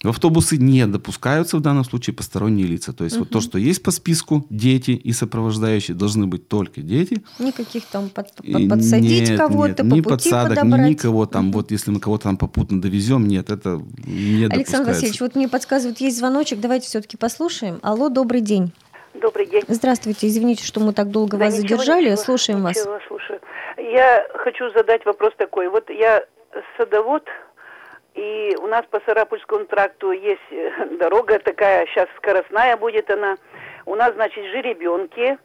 в 0.04 0.10
автобусы 0.10 0.58
не 0.58 0.86
допускаются 0.88 1.58
в 1.58 1.62
данном 1.62 1.84
случае 1.84 2.16
посторонние 2.16 2.66
лица. 2.66 2.94
То 2.94 3.04
есть 3.04 3.16
угу. 3.16 3.26
вот 3.26 3.34
то, 3.34 3.42
что 3.42 3.58
есть 3.58 3.84
по 3.84 3.92
списку, 3.92 4.46
дети 4.50 4.92
и 4.92 5.12
сопровождающие, 5.12 5.96
должны 5.96 6.28
быть 6.28 6.48
только 6.48 6.82
дети. 6.82 7.24
Никаких 7.40 7.86
там 7.86 8.10
под, 8.10 8.34
под, 8.36 8.70
подсадить 8.70 9.36
кого-то, 9.36 9.84
по 9.84 9.88
ни 9.88 10.02
пути 10.02 10.10
подсадок, 10.10 10.58
подобрать. 10.58 10.86
ни 10.86 10.90
никого 10.92 11.26
там. 11.26 11.50
Угу. 11.50 11.58
Вот 11.58 11.72
если 11.72 11.92
мы 11.92 12.00
кого-то 12.00 12.24
там 12.24 12.38
попутно 12.38 12.82
довезем, 12.82 13.28
нет, 13.28 13.50
это 13.50 13.82
не 14.06 14.46
Александр 14.46 14.90
Васильевич, 14.90 15.22
вот 15.22 15.36
мне 15.36 15.48
подсказывают, 15.48 16.00
есть 16.00 16.18
звоночек, 16.18 16.60
давайте 16.60 16.88
все-таки 16.88 17.18
послушаем. 17.18 17.80
Алло, 17.84 18.10
добрый 18.10 18.42
день. 18.42 18.74
Добрый 19.14 19.46
день. 19.46 19.64
Здравствуйте, 19.68 20.28
извините, 20.28 20.66
что 20.66 20.80
мы 20.80 20.94
так 20.94 21.10
долго 21.10 21.38
да 21.38 21.46
вас 21.46 21.58
ничего, 21.58 21.78
задержали. 21.78 22.12
Ничего, 22.12 22.24
Слушаем 22.24 22.64
ничего, 22.64 22.92
вас. 22.94 23.04
Слушаю. 23.08 23.40
Я 23.78 24.26
хочу 24.36 24.70
задать 24.72 25.06
вопрос 25.06 25.34
такой. 25.38 25.70
Вот 25.70 25.90
я 25.90 26.26
садовод, 26.78 27.24
и 28.14 28.56
у 28.62 28.68
нас 28.68 28.86
по 28.90 29.00
Сарапульскому 29.02 29.66
тракту 29.66 30.12
есть 30.12 30.40
э, 30.52 30.86
дорога 31.00 31.40
такая, 31.40 31.86
сейчас 31.88 32.08
скоростная 32.18 32.78
будет 32.78 33.10
она. 33.10 33.38
У 33.86 33.96
нас, 33.96 34.14
значит, 34.14 34.46
жеребенки, 34.46 35.38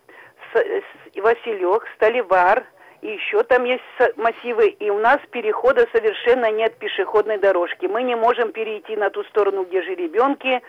Василек, 1.17 1.87
Столевар, 1.97 2.65
и 3.03 3.13
еще 3.13 3.43
там 3.45 3.65
есть 3.65 3.83
массивы, 4.17 4.69
и 4.69 4.91
у 4.91 4.99
нас 4.99 5.19
перехода 5.31 5.87
совершенно 5.93 6.51
нет 6.51 6.77
пешеходной 6.77 7.39
дорожки. 7.39 7.87
Мы 7.87 8.03
не 8.03 8.15
можем 8.15 8.53
перейти 8.53 8.97
на 8.97 9.11
ту 9.11 9.23
сторону, 9.25 9.65
где 9.65 9.83
жеребенки. 9.83 10.61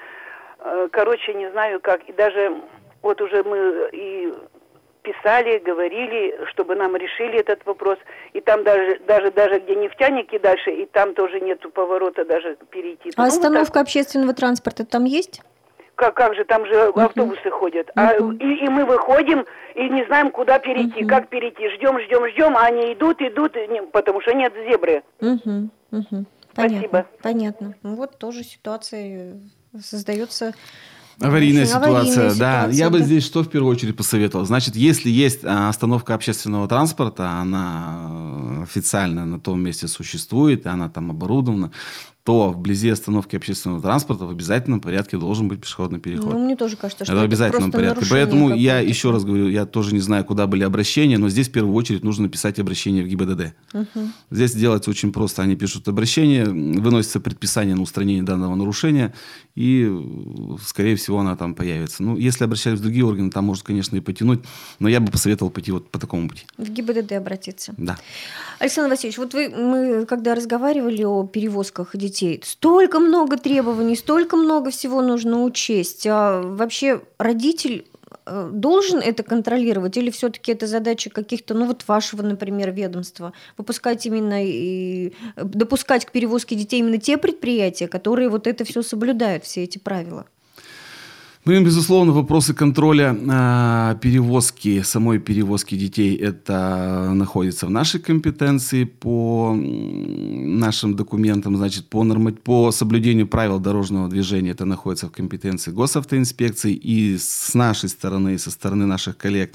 Э, 0.59 0.87
короче, 0.91 1.33
не 1.33 1.49
знаю 1.51 1.79
как. 1.79 2.03
И 2.07 2.13
даже 2.13 2.61
вот 3.01 3.21
уже 3.21 3.43
мы 3.43 3.89
и 3.91 4.33
писали, 5.07 5.59
говорили, 5.59 6.37
чтобы 6.51 6.75
нам 6.75 6.95
решили 6.95 7.39
этот 7.39 7.65
вопрос. 7.65 7.97
И 8.33 8.41
там 8.41 8.63
даже, 8.63 8.99
даже, 9.07 9.31
даже 9.31 9.59
где 9.59 9.75
нефтяники 9.75 10.37
дальше, 10.37 10.71
и 10.71 10.85
там 10.85 11.13
тоже 11.13 11.39
нету 11.39 11.69
поворота 11.69 12.25
даже 12.25 12.57
перейти. 12.69 13.11
А 13.15 13.21
ну, 13.21 13.27
остановка 13.27 13.77
вот 13.77 13.83
общественного 13.83 14.33
транспорта 14.33 14.85
там 14.85 15.05
есть? 15.05 15.41
Как, 15.95 16.13
как 16.13 16.35
же, 16.35 16.43
там 16.43 16.65
же 16.65 16.73
uh-huh. 16.73 17.05
автобусы 17.05 17.49
ходят. 17.49 17.87
Uh-huh. 17.89 17.93
А, 17.95 18.43
и, 18.43 18.65
и 18.65 18.69
мы 18.69 18.85
выходим 18.85 19.45
и 19.75 19.89
не 19.89 20.05
знаем, 20.05 20.29
куда 20.29 20.59
перейти, 20.59 21.03
uh-huh. 21.03 21.07
как 21.07 21.29
перейти. 21.29 21.69
Ждем, 21.69 21.99
ждем, 22.01 22.27
ждем, 22.29 22.57
а 22.57 22.65
они 22.65 22.93
идут, 22.93 23.21
идут, 23.21 23.55
потому 23.91 24.21
что 24.21 24.33
нет 24.33 24.53
зебры. 24.69 25.03
Uh-huh. 25.21 25.69
Uh-huh. 25.91 26.25
Понятно, 26.53 26.79
Спасибо. 26.79 27.05
Понятно. 27.21 27.75
Ну, 27.83 27.95
вот 27.95 28.17
тоже 28.17 28.43
ситуация 28.43 29.39
создается 29.79 30.53
Аварийная 31.19 31.65
ситуация, 31.65 31.91
аварийная 31.91 32.29
да. 32.35 32.61
Ситуация, 32.61 32.77
Я 32.77 32.89
бы 32.89 32.99
здесь 32.99 33.25
что 33.25 33.43
в 33.43 33.49
первую 33.49 33.71
очередь 33.71 33.95
посоветовал? 33.95 34.45
Значит, 34.45 34.75
если 34.75 35.09
есть 35.09 35.39
а, 35.43 35.69
остановка 35.69 36.13
общественного 36.13 36.67
транспорта, 36.67 37.39
она 37.39 38.09
э, 38.59 38.63
официально 38.63 39.25
на 39.25 39.39
том 39.39 39.59
месте 39.59 39.87
существует, 39.87 40.65
и 40.65 40.69
она 40.69 40.89
там 40.89 41.09
оборудована, 41.09 41.71
то 42.27 42.49
вблизи 42.49 42.89
остановки 42.89 43.37
общественного 43.37 43.81
транспорта 43.81 44.25
в 44.25 44.29
обязательном 44.29 44.81
порядке 44.81 45.17
должен 45.17 45.47
быть 45.47 45.61
пешеходный 45.61 45.97
переход. 45.97 46.33
Ну, 46.33 46.43
мне 46.43 46.57
тоже 46.57 46.75
кажется, 46.75 47.05
что 47.05 47.13
это, 47.13 47.21
в 47.21 47.23
обязательном 47.23 47.71
порядке. 47.71 48.05
Поэтому 48.09 48.53
я 48.53 48.81
еще 48.81 49.11
раз 49.11 49.23
говорю, 49.23 49.47
я 49.47 49.65
тоже 49.65 49.93
не 49.93 50.01
знаю, 50.01 50.25
куда 50.25 50.45
были 50.45 50.63
обращения, 50.63 51.17
но 51.17 51.29
здесь 51.29 51.47
в 51.47 51.53
первую 51.53 51.73
очередь 51.73 52.03
нужно 52.03 52.23
написать 52.23 52.59
обращение 52.59 53.01
в 53.01 53.07
ГИБДД. 53.07 53.53
Угу. 53.73 54.07
Здесь 54.31 54.51
делается 54.55 54.89
очень 54.89 55.13
просто. 55.13 55.41
Они 55.41 55.55
пишут 55.55 55.87
обращение, 55.87 56.43
выносится 56.43 57.21
предписание 57.21 57.75
на 57.75 57.81
устранение 57.81 58.23
данного 58.23 58.55
нарушения, 58.55 59.13
и, 59.55 59.89
скорее 60.65 60.97
всего, 60.97 61.19
она 61.19 61.37
там 61.37 61.55
появится. 61.55 62.03
Ну, 62.03 62.17
если 62.17 62.43
обращались 62.43 62.79
в 62.79 62.81
другие 62.81 63.05
органы, 63.05 63.31
там 63.31 63.45
может, 63.45 63.63
конечно, 63.63 63.95
и 63.95 64.01
потянуть, 64.01 64.41
но 64.79 64.89
я 64.89 64.99
бы 64.99 65.09
посоветовал 65.13 65.49
пойти 65.49 65.71
вот 65.71 65.89
по 65.89 65.97
такому 65.97 66.27
пути. 66.27 66.43
В 66.57 66.69
ГИБДД 66.69 67.13
обратиться. 67.13 67.73
Да. 67.77 67.97
Александр 68.59 68.91
Васильевич, 68.91 69.17
вот 69.17 69.33
вы, 69.33 69.47
мы, 69.47 70.05
когда 70.05 70.35
разговаривали 70.35 71.03
о 71.03 71.25
перевозках 71.25 71.95
детей, 71.95 72.16
детей. 72.17 72.41
Столько 72.43 72.99
много 72.99 73.37
требований, 73.37 73.95
столько 73.95 74.35
много 74.35 74.71
всего 74.71 75.01
нужно 75.01 75.43
учесть. 75.43 76.05
А 76.07 76.41
вообще 76.41 77.01
родитель 77.17 77.85
э, 78.25 78.49
должен 78.51 78.99
это 78.99 79.23
контролировать 79.23 79.97
или 79.97 80.09
все-таки 80.09 80.51
это 80.51 80.67
задача 80.67 81.09
каких-то, 81.09 81.53
ну 81.53 81.65
вот 81.65 81.83
вашего, 81.87 82.21
например, 82.21 82.71
ведомства, 82.71 83.33
выпускать 83.57 84.05
именно 84.05 84.45
и 84.45 85.13
допускать 85.35 86.05
к 86.05 86.11
перевозке 86.11 86.55
детей 86.55 86.79
именно 86.79 86.97
те 86.97 87.17
предприятия, 87.17 87.87
которые 87.87 88.29
вот 88.29 88.47
это 88.47 88.63
все 88.63 88.81
соблюдают, 88.81 89.43
все 89.43 89.63
эти 89.63 89.77
правила? 89.77 90.25
Ну, 91.47 91.63
безусловно, 91.63 92.11
вопросы 92.11 92.53
контроля 92.53 93.15
э, 93.15 93.95
перевозки, 94.01 94.81
самой 94.81 95.19
перевозки 95.19 95.77
детей, 95.77 96.13
это 96.17 97.11
находится 97.13 97.67
в 97.67 97.69
нашей 97.69 98.01
компетенции 98.01 98.83
по 98.83 99.55
нашим 99.55 100.95
документам, 100.95 101.55
значит, 101.55 101.89
по, 101.89 102.03
норма... 102.03 102.33
по 102.33 102.71
соблюдению 102.71 103.27
правил 103.27 103.59
дорожного 103.59 104.09
движения 104.09 104.51
это 104.51 104.65
находится 104.65 105.07
в 105.07 105.11
компетенции 105.11 105.71
госавтоинспекции 105.71 106.73
и 106.73 107.17
с 107.17 107.53
нашей 107.53 107.87
стороны, 107.87 108.33
и 108.33 108.37
со 108.37 108.51
стороны 108.51 108.85
наших 108.85 109.15
коллег 109.17 109.53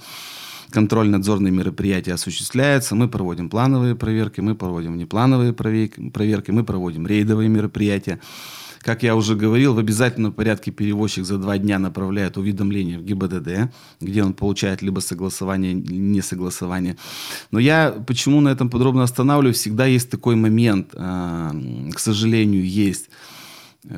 контрольно-надзорные 0.71 1.53
мероприятия 1.53 2.15
осуществляются. 2.15 2.95
Мы 2.95 3.09
проводим 3.09 3.51
плановые 3.51 3.95
проверки, 3.95 4.41
мы 4.41 4.55
проводим 4.55 4.97
неплановые 4.97 5.53
проверки, 5.53 6.53
мы 6.53 6.65
проводим 6.65 7.07
рейдовые 7.07 7.51
мероприятия. 7.51 8.19
Как 8.83 9.03
я 9.03 9.15
уже 9.15 9.37
говорил, 9.37 9.75
в 9.75 9.79
обязательном 9.79 10.33
порядке 10.33 10.71
перевозчик 10.71 11.25
за 11.25 11.39
два 11.39 11.59
дня 11.59 11.79
направляет 11.79 12.37
уведомление 12.37 12.99
в 12.99 13.05
ГИБДД, 13.05 13.73
где 14.01 14.25
он 14.25 14.35
получает 14.35 14.83
либо 14.83 15.01
согласование, 15.01 15.73
не 15.75 16.21
согласование. 16.21 16.97
Но 17.51 17.59
я 17.59 17.95
почему 18.07 18.41
на 18.41 18.49
этом 18.49 18.71
подробно 18.71 19.05
останавливаюсь? 19.05 19.57
Всегда 19.57 19.87
есть 19.87 20.11
такой 20.11 20.35
момент, 20.35 20.95
а, 20.95 21.53
к 21.95 21.99
сожалению, 21.99 22.67
есть 22.67 23.09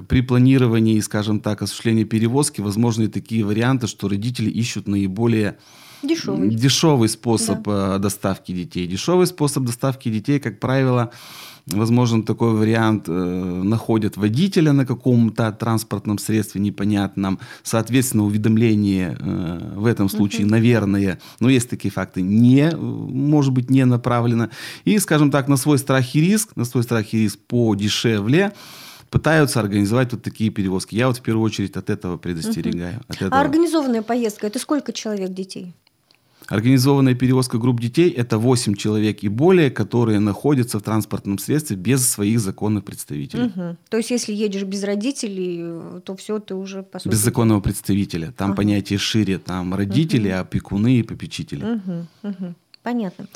при 0.08 0.22
планировании, 0.22 1.00
скажем 1.00 1.40
так, 1.40 1.62
осуществлении 1.62 2.04
перевозки 2.04 2.60
возможны 2.60 3.08
такие 3.08 3.44
варианты, 3.44 3.86
что 3.86 4.08
родители 4.08 4.50
ищут 4.50 4.88
наиболее 4.88 5.58
дешевый, 6.02 6.50
дешевый 6.50 7.08
способ 7.08 7.62
да. 7.64 7.98
доставки 7.98 8.52
детей. 8.52 8.86
Дешевый 8.86 9.26
способ 9.26 9.64
доставки 9.64 10.08
детей, 10.08 10.40
как 10.40 10.58
правило, 10.58 11.12
возможен 11.66 12.22
такой 12.22 12.52
вариант, 12.54 13.04
э, 13.08 13.12
находят 13.12 14.16
водителя 14.16 14.72
на 14.72 14.84
каком-то 14.84 15.50
транспортном 15.52 16.18
средстве 16.18 16.60
непонятном, 16.60 17.38
соответственно, 17.62 18.24
уведомление 18.24 19.16
э, 19.18 19.72
в 19.76 19.86
этом 19.86 20.08
случае, 20.08 20.46
наверное, 20.46 21.18
но 21.40 21.48
есть 21.48 21.70
такие 21.70 21.90
факты, 21.90 22.22
не, 22.22 22.70
может 22.76 23.52
быть, 23.52 23.70
не 23.70 23.84
направлено. 23.84 24.50
И, 24.84 24.98
скажем 24.98 25.30
так, 25.30 25.48
на 25.48 25.56
свой 25.56 25.78
страх 25.78 26.14
и 26.14 26.20
риск, 26.20 26.56
на 26.56 26.64
свой 26.64 26.82
страх 26.82 27.14
и 27.14 27.18
риск 27.18 27.38
подешевле, 27.46 28.52
пытаются 29.10 29.60
организовать 29.60 30.12
вот 30.12 30.22
такие 30.22 30.50
перевозки. 30.50 30.96
Я 30.96 31.06
вот 31.06 31.18
в 31.18 31.22
первую 31.22 31.44
очередь 31.44 31.76
от 31.76 31.88
этого 31.88 32.16
предостерегаю. 32.16 32.94
Uh-huh. 32.94 33.04
От 33.08 33.16
этого. 33.16 33.36
А 33.36 33.40
организованная 33.40 34.02
поездка, 34.02 34.48
это 34.48 34.58
сколько 34.58 34.92
человек 34.92 35.30
детей? 35.30 35.72
Организованная 36.48 37.14
перевозка 37.14 37.58
групп 37.58 37.80
детей– 37.80 38.10
это 38.16 38.38
8 38.38 38.74
человек 38.74 39.22
и 39.22 39.28
более, 39.28 39.70
которые 39.70 40.20
находятся 40.20 40.78
в 40.78 40.82
транспортном 40.82 41.38
средстве 41.38 41.76
без 41.76 42.08
своих 42.08 42.40
законных 42.40 42.84
представителей. 42.84 43.44
Угу. 43.44 43.76
То 43.88 43.96
есть, 43.96 44.10
если 44.10 44.34
едешь 44.34 44.64
без 44.64 44.84
родителей, 44.84 46.00
то 46.04 46.14
все, 46.16 46.38
ты 46.38 46.54
уже, 46.54 46.82
по 46.82 46.98
сути... 46.98 47.08
Без 47.08 47.18
законного 47.18 47.60
представителя. 47.60 48.32
Там 48.36 48.50
ага. 48.50 48.56
понятие 48.56 48.98
шире. 48.98 49.38
Там 49.38 49.74
родители, 49.74 50.30
угу. 50.30 50.40
опекуны 50.40 50.98
и 50.98 51.02
попечители. 51.02 51.64
Угу. 51.64 52.06
Угу. 52.22 52.54
Понятно. 52.82 53.26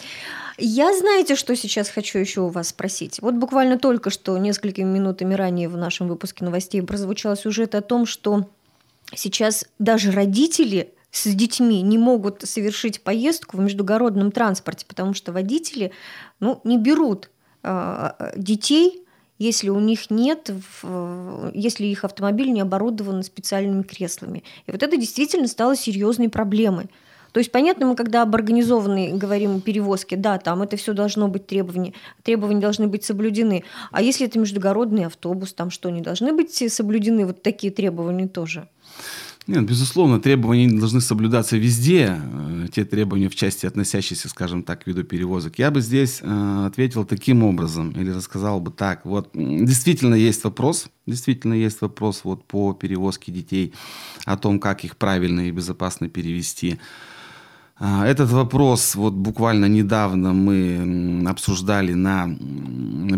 Я, 0.59 0.95
знаете, 0.95 1.35
что 1.35 1.57
сейчас 1.57 1.88
хочу 1.88 2.19
еще 2.19 2.43
у 2.43 2.49
вас 2.49 2.69
спросить? 2.69 3.19
Вот 3.23 3.35
буквально 3.35 3.79
только 3.79 4.11
что, 4.11 4.37
несколькими 4.37 4.85
минутами 4.85 5.33
ранее 5.33 5.71
в 5.71 5.77
нашем 5.79 6.09
выпуске 6.09 6.45
новостей 6.45 6.83
прозвучал 6.83 7.35
сюжет 7.37 7.75
о 7.75 7.81
том, 7.81 8.05
что 8.05 8.50
сейчас 9.15 9.65
даже 9.79 10.11
родители 10.11 10.93
с 11.11 11.27
детьми 11.27 11.83
не 11.83 11.99
могут 11.99 12.43
совершить 12.43 13.03
поездку 13.03 13.57
в 13.57 13.61
междугородном 13.61 14.31
транспорте, 14.31 14.85
потому 14.87 15.15
что 15.15 15.33
водители 15.33 15.93
ну, 16.41 16.61
не 16.65 16.79
берут 16.79 17.31
э, 17.62 18.33
детей, 18.37 19.05
если 19.38 19.69
у 19.69 19.79
них 19.79 20.11
нет, 20.11 20.50
если 21.55 21.87
их 21.87 22.05
автомобиль 22.05 22.50
не 22.50 22.61
оборудован 22.61 23.23
специальными 23.23 23.83
креслами. 23.83 24.43
И 24.67 24.73
вот 24.73 24.83
это 24.83 24.97
действительно 24.97 25.47
стало 25.47 25.77
серьезной 25.77 26.29
проблемой. 26.29 26.91
То 27.33 27.41
есть, 27.41 27.53
понятно, 27.53 27.87
мы 27.87 27.95
когда 27.95 28.23
об 28.23 28.35
организованной 28.35 29.12
говорим 29.12 29.61
перевозке, 29.61 30.17
да, 30.17 30.38
там 30.38 30.62
это 30.62 30.77
все 30.77 30.93
должно 30.93 31.29
быть 31.29 31.47
требования, 31.47 31.93
требования 32.23 32.61
должны 32.61 32.88
быть 32.88 33.05
соблюдены. 33.05 33.65
А 33.93 34.03
если 34.03 34.27
это 34.27 34.38
междугородный 34.38 35.07
автобус, 35.07 35.53
там 35.53 35.71
что, 35.71 35.91
не 35.91 36.00
должны 36.00 36.33
быть 36.33 36.73
соблюдены 36.73 37.27
вот 37.27 37.43
такие 37.43 37.73
требования 37.73 38.27
тоже? 38.27 38.69
Нет, 39.49 39.64
безусловно, 39.64 40.21
требования 40.21 40.69
должны 40.69 41.00
соблюдаться 41.00 41.57
везде, 41.57 42.21
э, 42.23 42.67
те 42.71 42.85
требования 42.85 43.31
в 43.31 43.35
части, 43.35 43.64
относящиеся, 43.64 44.28
скажем 44.28 44.62
так, 44.62 44.85
к 44.85 44.87
виду 44.87 45.05
перевозок. 45.05 45.59
Я 45.59 45.71
бы 45.71 45.81
здесь 45.81 46.21
э, 46.21 46.67
ответил 46.67 47.07
таким 47.07 47.43
образом, 47.43 47.93
или 47.93 48.11
рассказал 48.11 48.61
бы 48.61 48.71
так. 48.71 49.07
Вот 49.07 49.31
действительно 49.33 50.14
есть 50.14 50.45
вопрос, 50.45 50.88
действительно 51.07 51.55
есть 51.55 51.81
вопрос 51.81 52.25
вот 52.25 52.45
по 52.45 52.75
перевозке 52.75 53.33
детей, 53.33 53.73
о 54.26 54.37
том, 54.37 54.61
как 54.61 54.85
их 54.85 54.99
правильно 54.99 55.49
и 55.49 55.50
безопасно 55.50 56.11
перевести. 56.11 56.78
А, 57.80 58.04
этот 58.04 58.30
вопрос 58.30 58.97
вот 58.97 59.12
буквально 59.12 59.66
недавно 59.66 60.32
мы 60.32 61.25
обсуждали 61.28 61.92
на 61.92 62.26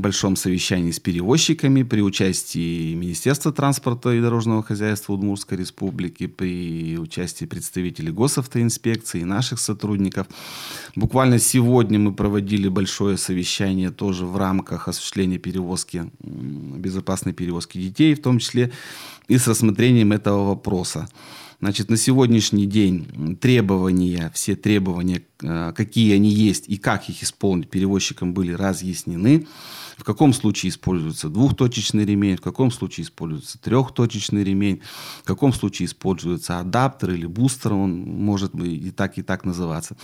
большом 0.00 0.36
совещании 0.36 0.90
с 0.90 1.00
перевозчиками 1.00 1.82
при 1.82 2.02
участии 2.02 2.92
Министерства 2.94 3.52
транспорта 3.52 4.10
и 4.10 4.20
дорожного 4.20 4.62
хозяйства 4.62 5.14
Удмуртской 5.14 5.56
республики, 5.56 6.26
при 6.26 6.98
участии 6.98 7.46
представителей 7.46 8.12
госавтоинспекции 8.12 9.22
и 9.22 9.24
наших 9.24 9.60
сотрудников. 9.60 10.26
Буквально 10.94 11.38
сегодня 11.38 11.98
мы 11.98 12.12
проводили 12.12 12.68
большое 12.68 13.16
совещание 13.16 13.90
тоже 13.90 14.26
в 14.26 14.36
рамках 14.36 14.88
осуществления 14.88 15.38
перевозки, 15.38 16.10
безопасной 16.20 17.32
перевозки 17.32 17.78
детей, 17.78 18.14
в 18.14 18.20
том 18.20 18.38
числе 18.38 18.72
и 19.26 19.38
с 19.38 19.48
рассмотрением 19.48 20.12
этого 20.12 20.48
вопроса. 20.48 21.08
Значит, 21.60 21.90
на 21.90 21.98
сегодняшний 21.98 22.64
день 22.64 23.36
требования, 23.38 24.30
все 24.34 24.56
требования, 24.56 25.22
э, 25.42 25.72
какие 25.76 26.14
они 26.14 26.30
есть 26.30 26.64
и 26.68 26.78
как 26.78 27.10
их 27.10 27.22
исполнить 27.22 27.68
перевозчикам 27.68 28.32
были 28.32 28.52
разъяснены. 28.52 29.46
В 30.00 30.04
каком 30.04 30.32
случае 30.32 30.70
используется 30.70 31.28
двухточечный 31.28 32.06
ремень, 32.06 32.38
в 32.38 32.40
каком 32.40 32.70
случае 32.70 33.04
используется 33.04 33.58
трехточечный 33.58 34.42
ремень, 34.42 34.80
в 35.22 35.26
каком 35.26 35.52
случае 35.52 35.86
используется 35.86 36.58
адаптер 36.58 37.10
или 37.10 37.26
бустер, 37.26 37.74
он 37.74 38.00
может 38.00 38.54
быть 38.54 38.82
и 38.82 38.90
так, 38.92 39.18
и 39.18 39.22
так 39.22 39.44
называться. 39.44 39.98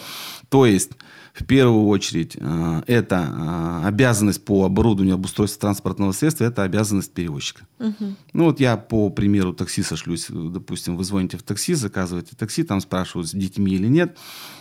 То 0.50 0.66
есть, 0.66 0.90
в 1.32 1.46
первую 1.46 1.86
очередь, 1.86 2.36
э, 2.38 2.82
это 2.86 3.82
э, 3.82 3.86
обязанность 3.86 4.44
по 4.44 4.66
оборудованию 4.66 5.14
обустройства 5.14 5.62
транспортного 5.62 6.12
средства, 6.12 6.44
это 6.44 6.62
обязанность 6.62 7.14
перевозчика. 7.14 7.66
Угу. 7.78 8.16
Ну 8.34 8.44
вот 8.44 8.60
я 8.60 8.76
по 8.76 9.08
примеру 9.08 9.54
такси 9.54 9.82
сошлюсь, 9.82 10.26
допустим, 10.28 10.98
вы 10.98 11.04
звоните 11.04 11.38
в 11.38 11.42
такси, 11.42 11.72
заказываете 11.72 12.36
такси, 12.36 12.64
там 12.64 12.82
спрашивают, 12.82 13.28
с 13.28 13.32
детьми 13.32 13.72
или 13.72 13.86
нет 13.86 14.18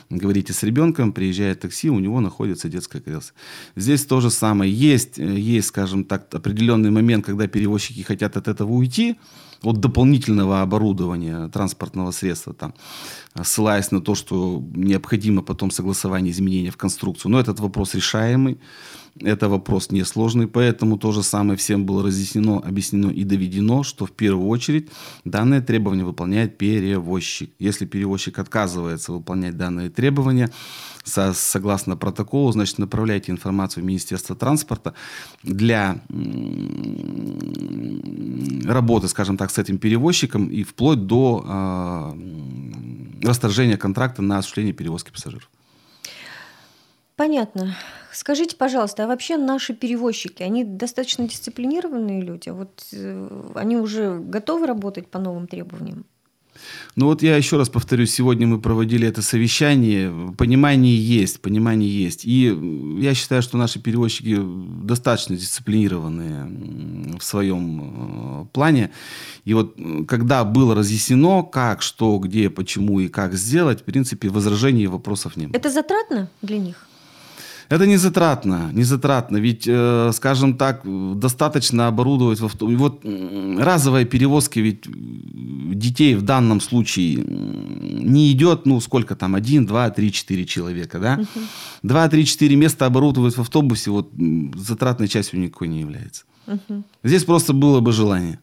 говорите 0.09 0.53
с 0.53 0.63
ребенком, 0.63 1.11
приезжает 1.11 1.61
такси, 1.61 1.89
у 1.89 1.99
него 1.99 2.19
находится 2.21 2.69
детское 2.69 3.01
кресло. 3.01 3.33
Здесь 3.75 4.05
то 4.05 4.21
же 4.21 4.29
самое. 4.29 4.71
Есть, 4.71 5.19
э, 5.19 5.39
есть, 5.39 5.67
скажем 5.67 6.03
так, 6.03 6.33
определенный 6.33 6.91
момент, 6.91 7.25
когда 7.25 7.47
перевозчики 7.47 8.01
хотят 8.01 8.37
от 8.37 8.47
этого 8.47 8.71
уйти, 8.71 9.15
от 9.63 9.79
дополнительного 9.79 10.61
оборудования 10.61 11.47
транспортного 11.47 12.11
средства, 12.11 12.53
там, 12.53 12.73
ссылаясь 13.43 13.91
на 13.91 14.01
то, 14.01 14.15
что 14.15 14.63
необходимо 14.75 15.41
потом 15.41 15.71
согласование 15.71 16.31
изменения 16.31 16.71
в 16.71 16.77
конструкцию. 16.77 17.31
Но 17.31 17.39
этот 17.39 17.59
вопрос 17.59 17.95
решаемый. 17.95 18.59
Это 19.21 19.47
вопрос 19.47 19.91
несложный, 19.91 20.45
поэтому 20.45 20.97
то 20.97 21.13
же 21.13 21.23
самое 21.23 21.57
всем 21.57 21.85
было 21.85 22.03
разъяснено, 22.03 22.59
объяснено 22.59 23.09
и 23.09 23.23
доведено, 23.23 23.83
что 23.83 24.05
в 24.05 24.11
первую 24.11 24.49
очередь 24.49 24.89
данное 25.23 25.61
требование 25.61 26.03
выполняет 26.03 26.57
перевозчик. 26.57 27.49
Если 27.57 27.85
перевозчик 27.85 28.39
отказывается 28.39 29.13
выполнять 29.13 29.55
данные 29.55 29.89
требования, 29.89 30.51
со, 31.05 31.31
согласно 31.33 31.95
протоколу, 31.95 32.51
значит, 32.51 32.77
направляйте 32.77 33.31
информацию 33.31 33.83
в 33.83 33.87
Министерство 33.87 34.35
транспорта 34.35 34.93
для 35.43 36.01
работы, 38.65 39.07
скажем 39.07 39.37
так, 39.37 39.49
с 39.49 39.57
этим 39.57 39.77
перевозчиком 39.77 40.47
и 40.47 40.63
вплоть 40.63 41.05
до 41.07 41.45
э, 41.47 42.13
расторжения 43.23 43.77
контракта 43.77 44.21
на 44.21 44.39
осуществление 44.39 44.73
перевозки 44.73 45.11
пассажиров. 45.11 45.49
Понятно. 47.15 47.77
Скажите, 48.11 48.57
пожалуйста, 48.57 49.05
а 49.05 49.07
вообще 49.07 49.37
наши 49.37 49.73
перевозчики, 49.73 50.43
они 50.43 50.65
достаточно 50.65 51.27
дисциплинированные 51.27 52.21
люди? 52.21 52.49
Вот 52.49 52.87
э, 52.91 53.51
они 53.55 53.77
уже 53.77 54.19
готовы 54.19 54.67
работать 54.67 55.07
по 55.07 55.19
новым 55.19 55.47
требованиям? 55.47 56.05
Ну 56.95 57.07
вот 57.07 57.21
я 57.21 57.35
еще 57.35 57.57
раз 57.57 57.69
повторю, 57.69 58.05
сегодня 58.05 58.47
мы 58.47 58.59
проводили 58.59 59.07
это 59.07 59.21
совещание, 59.21 60.33
понимание 60.37 60.95
есть, 60.95 61.41
понимание 61.41 61.89
есть. 61.89 62.25
И 62.25 62.97
я 62.99 63.13
считаю, 63.13 63.41
что 63.41 63.57
наши 63.57 63.79
перевозчики 63.79 64.37
достаточно 64.83 65.35
дисциплинированные 65.35 67.17
в 67.19 67.23
своем 67.23 68.43
э, 68.43 68.45
плане. 68.53 68.91
И 69.43 69.53
вот 69.53 69.77
когда 70.07 70.43
было 70.43 70.75
разъяснено, 70.75 71.43
как, 71.43 71.81
что, 71.81 72.17
где, 72.17 72.49
почему 72.49 72.99
и 72.99 73.07
как 73.07 73.33
сделать, 73.35 73.81
в 73.81 73.83
принципе, 73.83 74.29
возражений 74.29 74.83
и 74.83 74.87
вопросов 74.87 75.35
не 75.35 75.47
было. 75.47 75.55
Это 75.55 75.69
затратно 75.69 76.29
для 76.41 76.57
них? 76.57 76.84
Это 77.69 77.87
не 77.87 77.97
затратно, 77.97 78.69
не 78.73 78.83
затратно, 78.83 79.37
ведь, 79.37 79.65
э, 79.67 80.11
скажем 80.13 80.55
так, 80.57 80.81
достаточно 81.19 81.87
оборудовать 81.87 82.39
в 82.39 82.45
авто... 82.45 82.67
Вот 82.67 83.03
разовая 83.57 84.05
перевозка 84.05 84.59
ведь 84.59 84.85
детей 84.85 86.15
в 86.15 86.21
данном 86.21 86.61
случае 86.61 87.17
не 87.17 88.31
идет, 88.31 88.65
ну, 88.65 88.79
сколько 88.81 89.15
там, 89.15 89.35
один, 89.35 89.65
два, 89.65 89.89
три, 89.89 90.11
четыре 90.11 90.45
человека, 90.45 90.99
да? 90.99 91.19
Два, 91.83 92.07
три, 92.07 92.25
четыре 92.25 92.55
места 92.55 92.85
оборудовать 92.85 93.37
в 93.37 93.41
автобусе, 93.41 93.91
вот 93.91 94.11
затратной 94.55 95.07
частью 95.07 95.39
никакой 95.39 95.67
не 95.67 95.81
является. 95.81 96.23
Здесь 97.03 97.23
просто 97.23 97.53
было 97.53 97.79
бы 97.79 97.91
желание. 97.91 98.39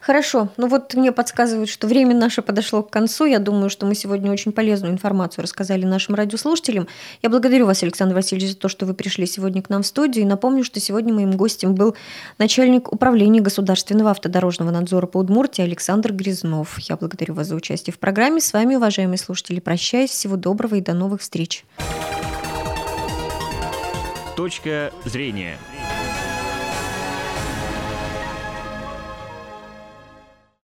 Хорошо. 0.00 0.48
Ну 0.56 0.68
вот 0.68 0.94
мне 0.94 1.12
подсказывают, 1.12 1.68
что 1.68 1.86
время 1.86 2.14
наше 2.14 2.42
подошло 2.42 2.82
к 2.82 2.90
концу. 2.90 3.26
Я 3.26 3.38
думаю, 3.38 3.70
что 3.70 3.86
мы 3.86 3.94
сегодня 3.94 4.30
очень 4.30 4.52
полезную 4.52 4.92
информацию 4.92 5.42
рассказали 5.42 5.84
нашим 5.84 6.14
радиослушателям. 6.14 6.88
Я 7.22 7.30
благодарю 7.30 7.66
вас, 7.66 7.82
Александр 7.82 8.14
Васильевич, 8.14 8.50
за 8.50 8.56
то, 8.56 8.68
что 8.68 8.86
вы 8.86 8.94
пришли 8.94 9.26
сегодня 9.26 9.62
к 9.62 9.68
нам 9.68 9.82
в 9.82 9.86
студию. 9.86 10.24
И 10.24 10.28
напомню, 10.28 10.64
что 10.64 10.80
сегодня 10.80 11.12
моим 11.12 11.32
гостем 11.32 11.74
был 11.74 11.96
начальник 12.38 12.92
управления 12.92 13.40
государственного 13.40 14.10
автодорожного 14.12 14.70
надзора 14.70 15.06
по 15.06 15.18
Удмуртии 15.18 15.62
Александр 15.62 16.12
Грязнов. 16.12 16.78
Я 16.80 16.96
благодарю 16.96 17.34
вас 17.34 17.48
за 17.48 17.54
участие 17.56 17.92
в 17.94 17.98
программе. 17.98 18.40
С 18.40 18.52
вами, 18.52 18.76
уважаемые 18.76 19.18
слушатели, 19.18 19.60
прощаюсь. 19.60 20.10
Всего 20.10 20.36
доброго 20.36 20.76
и 20.76 20.80
до 20.80 20.94
новых 20.94 21.20
встреч. 21.20 21.64
Точка 24.36 24.92
зрения. 25.04 25.56